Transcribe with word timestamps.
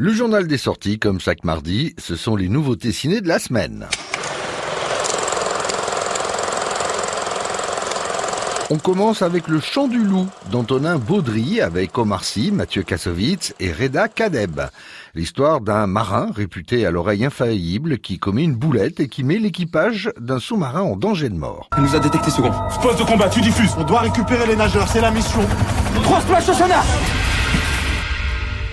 Le 0.00 0.12
journal 0.12 0.46
des 0.46 0.58
sorties, 0.58 1.00
comme 1.00 1.18
chaque 1.18 1.42
mardi, 1.42 1.92
ce 1.98 2.14
sont 2.14 2.36
les 2.36 2.48
nouveautés 2.48 2.92
ciné 2.92 3.20
de 3.20 3.26
la 3.26 3.40
semaine. 3.40 3.84
On 8.70 8.78
commence 8.78 9.22
avec 9.22 9.48
Le 9.48 9.58
Chant 9.58 9.88
du 9.88 9.98
Loup 9.98 10.28
d'Antonin 10.52 10.98
Baudry 10.98 11.60
avec 11.60 11.98
Omar 11.98 12.22
Sy, 12.22 12.52
Mathieu 12.52 12.84
Kassovitz 12.84 13.56
et 13.58 13.72
Reda 13.72 14.06
Kadeb. 14.06 14.60
L'histoire 15.16 15.60
d'un 15.60 15.88
marin 15.88 16.30
réputé 16.32 16.86
à 16.86 16.92
l'oreille 16.92 17.24
infaillible 17.24 17.98
qui 17.98 18.20
commet 18.20 18.44
une 18.44 18.54
boulette 18.54 19.00
et 19.00 19.08
qui 19.08 19.24
met 19.24 19.38
l'équipage 19.38 20.12
d'un 20.20 20.38
sous-marin 20.38 20.82
en 20.82 20.94
danger 20.94 21.28
de 21.28 21.34
mort. 21.34 21.70
Il 21.76 21.82
nous 21.82 21.96
a 21.96 21.98
détecté 21.98 22.30
second. 22.30 22.52
Poste 22.80 23.00
de 23.00 23.04
combat, 23.04 23.28
tu 23.28 23.40
diffuses. 23.40 23.74
On 23.76 23.82
doit 23.82 24.02
récupérer 24.02 24.46
les 24.46 24.54
nageurs, 24.54 24.86
c'est 24.86 25.00
la 25.00 25.10
mission. 25.10 25.40
Trois 26.04 26.20
splash 26.20 26.48
au 26.50 26.54
sonar 26.54 26.84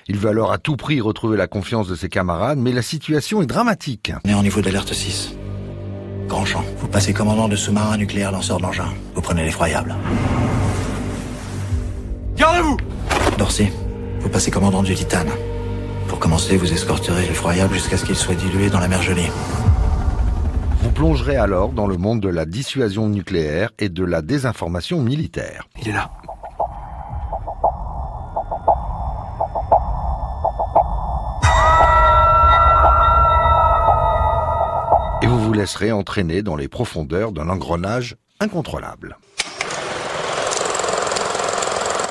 il 0.07 0.17
veut 0.17 0.29
alors 0.29 0.51
à 0.51 0.57
tout 0.57 0.75
prix 0.75 1.01
retrouver 1.01 1.37
la 1.37 1.47
confiance 1.47 1.87
de 1.87 1.95
ses 1.95 2.09
camarades, 2.09 2.59
mais 2.59 2.71
la 2.71 2.81
situation 2.81 3.41
est 3.41 3.47
dramatique. 3.47 4.11
On 4.25 4.29
est 4.29 4.33
en 4.33 4.43
niveau 4.43 4.61
d'alerte 4.61 4.93
6. 4.93 5.35
Grand 6.27 6.45
champ. 6.45 6.63
Vous 6.79 6.87
passez 6.87 7.13
commandant 7.13 7.47
de 7.47 7.55
sous-marin 7.55 7.97
nucléaire 7.97 8.31
lanceur 8.31 8.59
d'engin. 8.59 8.93
Vous 9.15 9.21
prenez 9.21 9.43
l'effroyable. 9.43 9.95
Gardez-vous 12.37 12.77
Dorsey, 13.37 13.71
vous 14.19 14.29
passez 14.29 14.51
commandant 14.51 14.83
du 14.83 14.93
titane. 14.93 15.29
Pour 16.07 16.19
commencer, 16.19 16.57
vous 16.57 16.71
escorterez 16.71 17.27
l'effroyable 17.27 17.73
jusqu'à 17.73 17.97
ce 17.97 18.05
qu'il 18.05 18.15
soit 18.15 18.35
dilué 18.35 18.69
dans 18.69 18.79
la 18.79 18.87
mer 18.87 19.01
gelée. 19.01 19.31
Vous 20.81 20.91
plongerez 20.91 21.35
alors 21.35 21.69
dans 21.69 21.87
le 21.87 21.97
monde 21.97 22.21
de 22.21 22.29
la 22.29 22.45
dissuasion 22.45 23.09
nucléaire 23.09 23.71
et 23.79 23.89
de 23.89 24.03
la 24.03 24.21
désinformation 24.21 25.01
militaire. 25.01 25.67
Il 25.81 25.89
est 25.89 25.93
là. 25.93 26.11
Laisserez 35.65 35.91
entraîner 35.91 36.43
dans 36.43 36.55
les 36.55 36.67
profondeurs 36.67 37.31
d'un 37.31 37.49
engrenage 37.49 38.17
incontrôlable. 38.39 39.17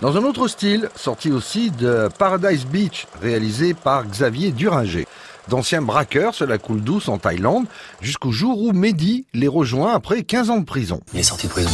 Dans 0.02 0.16
un 0.16 0.24
autre 0.24 0.48
style, 0.48 0.88
sorti 0.96 1.30
aussi 1.30 1.70
de 1.70 2.08
Paradise 2.18 2.66
Beach, 2.66 3.06
réalisé 3.22 3.72
par 3.72 4.06
Xavier 4.06 4.50
Duringer. 4.50 5.06
D'anciens 5.46 5.82
braqueurs, 5.82 6.34
cela 6.34 6.58
coule 6.58 6.82
douce 6.82 7.08
en 7.08 7.18
Thaïlande, 7.18 7.66
jusqu'au 8.00 8.32
jour 8.32 8.60
où 8.60 8.72
Mehdi 8.72 9.24
les 9.34 9.46
rejoint 9.46 9.94
après 9.94 10.24
15 10.24 10.50
ans 10.50 10.58
de 10.58 10.64
prison. 10.64 11.00
Il 11.12 11.20
est 11.20 11.22
sorti 11.22 11.46
de 11.46 11.52
prison. 11.52 11.70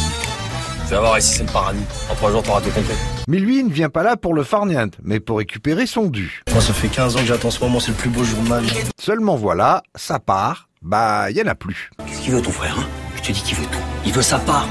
Tu 0.87 0.93
vas 0.93 0.99
voir 0.99 1.17
ici, 1.17 1.33
c'est 1.37 1.47
le 1.47 1.51
paradis. 1.51 1.81
En 2.11 2.13
trois 2.13 2.29
jours, 2.31 2.43
t'auras 2.43 2.61
tout 2.61 2.69
compris. 2.69 2.93
Mais 3.27 3.39
lui, 3.39 3.57
il 3.57 3.65
ne 3.65 3.73
vient 3.73 3.89
pas 3.89 4.03
là 4.03 4.17
pour 4.17 4.35
le 4.35 4.43
farniente, 4.43 4.93
mais 5.01 5.19
pour 5.19 5.39
récupérer 5.39 5.87
son 5.87 6.05
dû. 6.05 6.43
Moi, 6.51 6.61
ça 6.61 6.73
fait 6.73 6.89
15 6.89 7.15
ans 7.15 7.19
que 7.21 7.25
j'attends 7.25 7.49
ce 7.49 7.63
moment, 7.63 7.79
c'est 7.79 7.91
le 7.91 7.97
plus 7.97 8.11
beau 8.11 8.23
jour 8.23 8.39
de 8.43 8.49
ma 8.49 8.59
vie. 8.59 8.71
Seulement 8.99 9.35
voilà, 9.35 9.81
ça 9.95 10.19
part, 10.19 10.67
bah, 10.91 11.31
il 11.31 11.37
y 11.37 11.41
en 11.41 11.47
a 11.47 11.55
plus. 11.55 11.89
Qu'est-ce 12.05 12.21
qu'il 12.21 12.33
veut 12.33 12.41
ton 12.41 12.51
frère, 12.51 12.77
hein? 12.77 12.87
Je 13.15 13.21
te 13.21 13.31
dis 13.31 13.41
qu'il 13.41 13.55
veut 13.55 13.65
tout. 13.65 13.79
Il 14.05 14.11
veut 14.11 14.21
sa 14.21 14.39
part. 14.39 14.67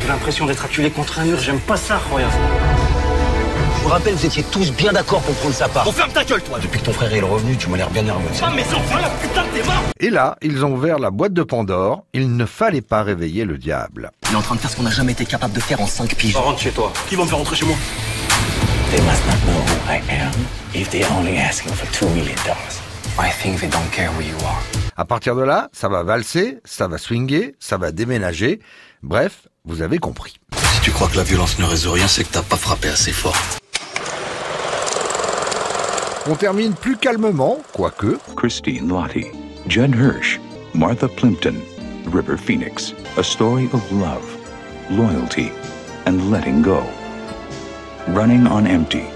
J'ai 0.00 0.08
l'impression 0.08 0.46
d'être 0.46 0.64
acculé 0.64 0.90
contre 0.90 1.18
un 1.18 1.24
mur, 1.24 1.38
j'aime 1.38 1.60
pas 1.60 1.76
ça, 1.76 2.00
regarde. 2.10 2.32
Je 3.76 3.82
vous 3.82 3.88
rappelle, 3.88 4.14
vous 4.14 4.26
étiez 4.26 4.42
tous 4.44 4.72
bien 4.72 4.92
d'accord 4.92 5.20
pour 5.22 5.34
prendre 5.34 5.54
sa 5.54 5.68
part. 5.68 5.86
On 5.86 5.92
ferme 5.92 6.12
ta 6.12 6.24
gueule, 6.24 6.42
toi 6.42 6.58
Depuis 6.62 6.80
que 6.80 6.86
ton 6.86 6.92
frère 6.92 7.12
est 7.12 7.20
revenu, 7.20 7.56
tu 7.56 7.68
m'as 7.68 7.76
l'air 7.76 7.90
bien 7.90 8.02
nerveux. 8.02 8.28
Ah, 8.40 8.50
mais 8.54 8.64
enfin, 8.74 9.00
la 9.00 9.10
putain, 9.10 9.44
t'es 9.52 9.62
mort 9.64 9.82
Et 10.00 10.08
là, 10.08 10.36
ils 10.40 10.64
ont 10.64 10.72
ouvert 10.72 10.98
la 10.98 11.10
boîte 11.10 11.32
de 11.34 11.42
Pandore. 11.42 12.04
Il 12.14 12.36
ne 12.36 12.46
fallait 12.46 12.80
pas 12.80 13.02
réveiller 13.02 13.44
le 13.44 13.58
diable. 13.58 14.12
Il 14.30 14.34
est 14.34 14.36
en 14.36 14.40
train 14.40 14.54
de 14.54 14.60
faire 14.60 14.70
ce 14.70 14.76
qu'on 14.76 14.84
n'a 14.84 14.90
jamais 14.90 15.12
été 15.12 15.26
capable 15.26 15.52
de 15.52 15.60
faire 15.60 15.80
en 15.80 15.86
5 15.86 16.14
piges. 16.14 16.36
rentre 16.36 16.60
chez 16.60 16.70
toi. 16.70 16.92
Qui 17.08 17.16
va 17.16 17.24
me 17.24 17.28
faire 17.28 17.38
rentrer 17.38 17.56
chez 17.56 17.66
moi? 17.66 17.76
They 18.90 19.00
must 19.00 19.26
not 19.26 19.50
know 19.50 19.60
who 19.60 19.92
I 19.92 20.00
am 20.10 20.32
if 20.74 20.90
they're 20.90 21.10
only 21.18 21.38
asking 21.38 21.72
for 21.72 21.90
two 21.92 22.08
million 22.14 22.36
dollars. 22.46 22.80
I 23.18 23.30
think 23.30 23.60
they 23.60 23.68
don't 23.68 23.90
care 23.90 24.10
who 24.10 24.22
you 24.22 24.36
are. 24.46 24.81
À 25.02 25.04
partir 25.04 25.34
de 25.34 25.42
là, 25.42 25.68
ça 25.72 25.88
va 25.88 26.04
valser, 26.04 26.60
ça 26.64 26.86
va 26.86 26.96
swinguer, 26.96 27.56
ça 27.58 27.76
va 27.76 27.90
déménager. 27.90 28.60
Bref, 29.02 29.48
vous 29.64 29.82
avez 29.82 29.98
compris. 29.98 30.36
Si 30.74 30.80
tu 30.80 30.92
crois 30.92 31.08
que 31.08 31.16
la 31.16 31.24
violence 31.24 31.58
ne 31.58 31.64
résout 31.64 31.90
rien, 31.90 32.06
c'est 32.06 32.22
que 32.22 32.32
t'as 32.32 32.42
pas 32.42 32.54
frappé 32.54 32.86
assez 32.86 33.10
fort. 33.10 33.36
On 36.28 36.36
termine 36.36 36.74
plus 36.74 36.96
calmement, 36.96 37.58
quoique. 37.72 38.16
Christine 38.36 38.86
Lottie, 38.88 39.26
Judd 39.66 39.92
Hirsch, 39.92 40.38
Martha 40.72 41.08
Plimpton, 41.08 41.56
River 42.12 42.36
Phoenix. 42.36 42.94
A 43.18 43.24
story 43.24 43.68
of 43.72 43.82
love, 43.90 44.22
loyalty, 44.88 45.50
and 46.06 46.30
letting 46.30 46.62
go. 46.62 46.80
Running 48.06 48.46
on 48.46 48.68
Empty. 48.68 49.06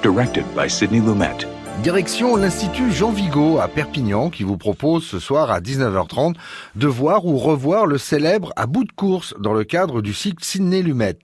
Directed 0.00 0.44
by 0.54 0.68
Sidney 0.68 1.00
Lumet. 1.00 1.57
Direction 1.82 2.34
l'Institut 2.34 2.90
Jean 2.90 3.12
Vigo 3.12 3.60
à 3.60 3.68
Perpignan 3.68 4.30
qui 4.30 4.42
vous 4.42 4.56
propose 4.56 5.04
ce 5.04 5.20
soir 5.20 5.52
à 5.52 5.60
19h30 5.60 6.34
de 6.74 6.86
voir 6.88 7.24
ou 7.24 7.38
revoir 7.38 7.86
le 7.86 7.98
célèbre 7.98 8.52
À 8.56 8.66
bout 8.66 8.82
de 8.82 8.90
course 8.90 9.32
dans 9.38 9.54
le 9.54 9.62
cadre 9.62 10.02
du 10.02 10.12
cycle 10.12 10.42
Sidney 10.42 10.82
Lumet. 10.82 11.18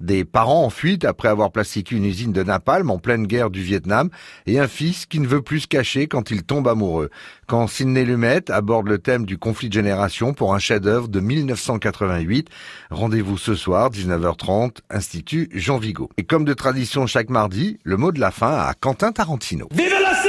Des 0.00 0.26
parents 0.26 0.64
en 0.64 0.70
fuite 0.70 1.06
après 1.06 1.28
avoir 1.28 1.50
plastiqué 1.50 1.96
une 1.96 2.04
usine 2.04 2.32
de 2.32 2.42
napalm 2.42 2.90
en 2.90 2.98
pleine 2.98 3.26
guerre 3.26 3.48
du 3.48 3.62
Vietnam 3.62 4.10
et 4.44 4.60
un 4.60 4.68
fils 4.68 5.06
qui 5.06 5.18
ne 5.18 5.26
veut 5.26 5.40
plus 5.40 5.60
se 5.60 5.66
cacher 5.66 6.08
quand 6.08 6.30
il 6.30 6.42
tombe 6.42 6.68
amoureux. 6.68 7.08
Quand 7.46 7.66
Sidney 7.66 8.04
Lumet 8.04 8.50
aborde 8.50 8.88
le 8.88 8.98
thème 8.98 9.24
du 9.24 9.38
conflit 9.38 9.68
de 9.68 9.74
génération 9.74 10.34
pour 10.34 10.54
un 10.54 10.58
chef-d'œuvre 10.58 11.08
de 11.08 11.20
1988, 11.20 12.48
rendez-vous 12.90 13.38
ce 13.38 13.54
soir 13.54 13.90
19h30 13.90 14.78
Institut 14.90 15.48
Jean 15.54 15.78
Vigo. 15.78 16.10
Et 16.18 16.24
comme 16.24 16.44
de 16.44 16.52
tradition 16.52 17.06
chaque 17.06 17.30
mardi, 17.30 17.78
le 17.82 17.96
mot 17.96 18.12
de 18.12 18.20
la 18.20 18.30
fin 18.30 18.58
à 18.58 18.74
Quentin 18.78 19.12
Tarantino. 19.12 19.68
Vive 19.86 20.00
la 20.00 20.25